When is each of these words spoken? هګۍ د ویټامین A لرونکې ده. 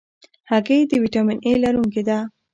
هګۍ 0.49 0.79
د 0.89 0.91
ویټامین 1.03 1.39
A 1.47 1.49
لرونکې 1.63 2.01
ده. 2.07 2.17